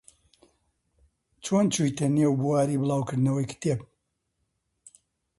[1.45, 3.79] چۆن چوویتە نێو بواری بڵاوکردنەوەی کتێب؟